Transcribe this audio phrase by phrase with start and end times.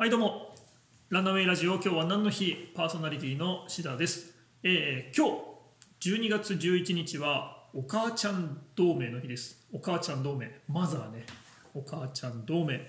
[0.00, 0.54] はいどうも。
[1.08, 2.70] ランナウェイラジオ今日は何の日？
[2.72, 4.32] パーソナリティのシダです、
[4.62, 5.26] えー今
[5.98, 9.66] 日12月11日はお母ちゃん同盟の日です。
[9.72, 10.48] お母ちゃん同盟。
[10.68, 11.26] マザーね。
[11.74, 12.80] お母ちゃん同盟。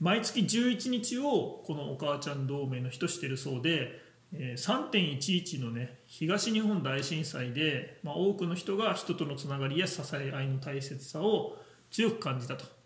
[0.00, 4.00] 毎月11日をこのお母ちゃん同盟の日としてるそうで、
[4.32, 11.58] え3.11のね東日本大震災で、まあ、多くの人が人とのつながりや支え合いの大切さを
[11.92, 12.79] 強く感じたと。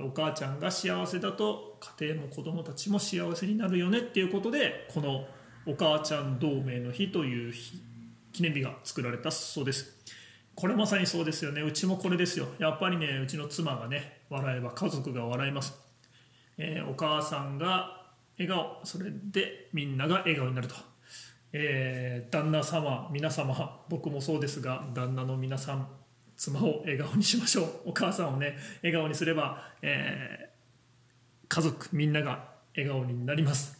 [0.00, 5.26] お母ちゃんが幸せだと家庭も子供たちも幸せになるよねっていうことでこの
[5.66, 7.82] お母ちゃん同盟の日という日
[8.32, 9.96] 記念日が作られたそうです。
[10.54, 11.62] これまさにそうですよね。
[11.62, 12.46] うちもこれですよ。
[12.58, 15.74] やっぱりねうちの妻がね笑えば家族が笑います、
[16.56, 18.06] えーお母さんが
[18.38, 20.74] 笑顔それでみんなが笑顔になると、
[21.52, 25.88] えー旦那様皆様僕もそうですが旦那の皆さん
[26.38, 27.90] 妻を笑顔にしましょう。
[27.90, 30.48] お母さんをね笑顔にすれば、えー
[31.50, 33.78] 家族みんなが笑顔になります、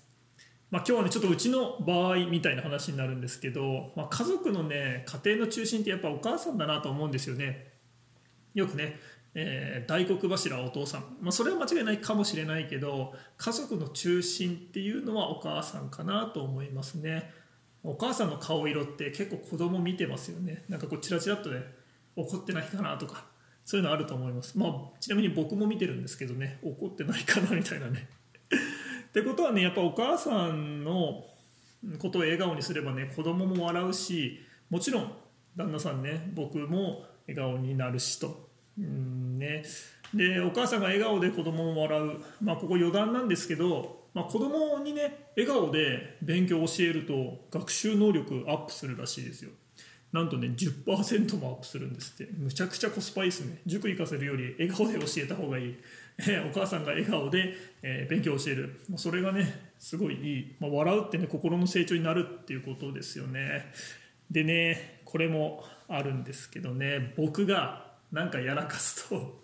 [0.70, 7.72] まあ、今日はねちょっとうちの場合みたいな話になるんですけど、まあ、家族のね家庭の中心ってやっぱお母さんだなと思うんですよね。
[8.54, 8.98] よくね、
[9.34, 17.30] えー大黒柱はお父さん、まあ、それは間違いないかもしれないけど家族の中心っていうのはお母さんかなと思いますね。
[17.84, 20.64] お母さんの顔色って結構子供見てますよね。
[20.70, 21.64] なんかこうチラチラっとね
[22.18, 23.24] 怒ってないかなとか
[23.64, 24.58] そういうのあると思います。
[24.58, 28.08] まあちなみに僕も見てるんですけどね怒ってないかなみたいなね。
[29.08, 31.24] ってことはねやっぱお母さんの
[31.98, 35.12] ことを笑顔にすればね子供も笑うしもちろん
[35.54, 38.48] 旦那さんね僕も笑顔になるしと。
[38.78, 39.64] うんね。
[40.14, 42.20] でお母さんが笑顔で子供も笑う。
[42.42, 49.50] まあここ余談なんですけど、まあ、子供にね笑顔で勉強を教えると学習能力アップするらしいですよ。
[50.12, 52.32] なんとね10%もアップするんですって。
[52.32, 53.60] むちゃくちゃコスパいいですね。
[53.66, 55.76] 塾行かせるより笑顔で教えた方がいい、
[56.50, 58.80] お母さんが笑顔で、えー勉強を教える。
[58.88, 63.72] もうそれがねすごいいい、まあ、笑うってね心の成長になるっていうことですよね。
[64.30, 67.12] でねこれもあるんですけどね。
[67.16, 69.42] 僕がなんかやらかすと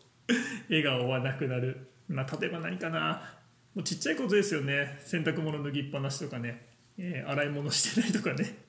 [0.70, 3.34] 笑顔はなくなる、まあ、例えば何かな。
[3.74, 4.98] もうちっちゃいことですよね。
[5.04, 8.63] 洗濯物脱ぎっぱなしとかね、えー洗い物してないとかね。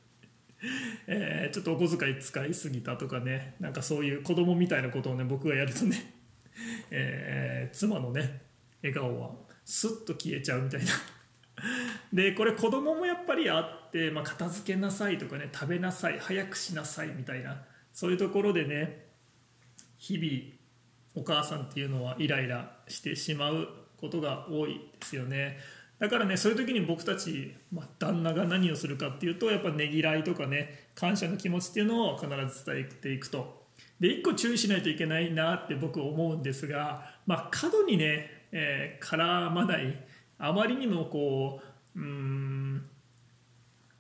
[1.08, 3.56] えーちょっとお小遣い使いすぎたとかね。
[3.60, 6.14] なんかそういう子供みたいなことをね僕がやるとね、
[6.92, 8.42] えー妻のね
[8.82, 10.92] 笑顔はスッと消えちゃうみたいな。
[12.14, 19.06] でこれ子供もやっぱりあって、まあ、片付けなさいとかね食べなさい早くしなさいみたいなそういうところでね
[19.98, 20.56] 日々
[21.16, 25.58] お母さんっていうのはイライラしてしまうことが多いですよね。
[26.00, 33.66] だからねそういう時に僕たち、まあ、旦那が何をするかっていうとやっぱねぎらいとかね感謝の気持ちっていうのを必ず伝えていくと。
[34.00, 40.06] で一個注意しないといけないなって僕思うんですが、まあ、過度にね、えー絡まない
[40.38, 41.62] あまりにもこ
[41.96, 42.90] ううん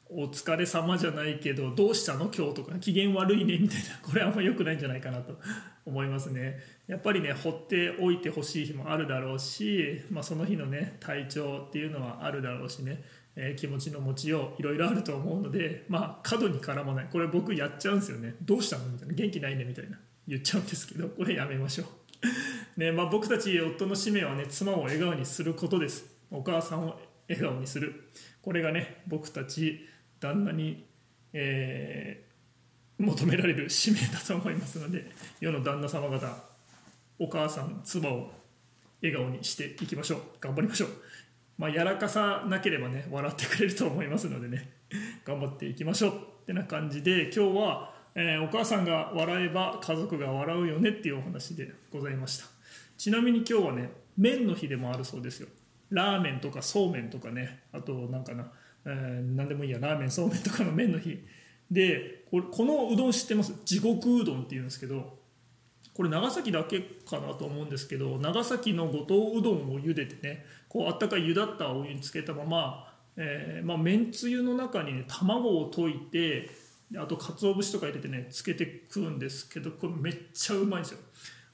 [0.09, 2.29] お疲れ様じゃないけどどうしたの？
[2.35, 3.85] 今日とか機嫌悪いねみたいな。
[4.03, 5.39] これあんま良くないんじゃないかなと。
[5.85, 6.59] 思いますね。
[6.87, 13.03] やっぱりね放っておいてほしい日もあるだろうし、まあ、その日のね体調っていうのはあるだろうしね、
[13.35, 17.07] えー気持ちの持ちよういろいろあると思うのでまあ過度に絡まない。
[17.11, 18.35] これ僕やっちゃうんですよね。
[18.41, 18.85] どうしたの？
[18.87, 19.13] みたいな。
[19.13, 19.99] 元気ないねみたいな。
[20.27, 21.87] 言っちゃうんですけどこれやめましょう。
[22.79, 26.05] ねまあ、僕たち夫の使命はね妻を笑顔にすることです。
[26.31, 28.09] お母さんを笑顔にする。
[28.41, 29.87] これがね僕たち
[30.25, 30.85] 旦那に、
[31.33, 32.25] えー
[32.97, 36.25] 求められる使命だと思いますので世の旦那様方
[37.19, 38.31] お母さん妻を
[39.01, 40.21] 笑顔にしていきましょう。
[40.39, 40.89] 頑張りましょう。
[41.57, 44.71] まあやらかさなければね笑ってくれると思いますのでね。
[45.25, 46.11] 頑張っていきましょう。
[46.11, 52.45] ってな感じで今日は、えーお母さんが笑えば家族が笑うよねっていうお話でございました。
[52.97, 55.49] ちなみに今日はね麺の日でもあるそうですよ。
[55.89, 57.63] ラーメンとかそうめんとかね。
[57.73, 58.49] あとなんかな、
[58.85, 61.25] え何でもいいやラーメンそうめんとかの麺の日。
[61.71, 63.53] でこのうどん知ってます？
[63.65, 65.17] 地獄うどんっていうんですけど
[65.93, 76.49] これ長崎だけかなと思うんですけど長崎の五島うどんを茹でてねこうあったかい茹だったお湯につけたまま、えーまあ、めんつゆの中に、ね、卵を溶いて
[76.97, 80.99] あと鰹節とか入れてねつけて食うんですけどこれめっちゃうまいんですよ。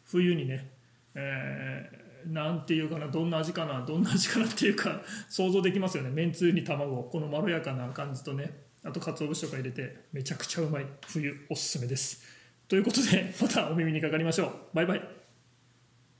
[0.05, 0.69] 冬にね、
[1.15, 6.09] えーなんていうかなどんな味かなどんな味かなっていうか想像できますよね。
[6.09, 12.23] めんつゆに卵このまろやかな感じとねあと鰹節とか入れてめちゃくちゃうまい冬おすすめです。
[12.67, 14.51] ということでまたお耳にかかりましょう。
[14.73, 15.20] バイバイ。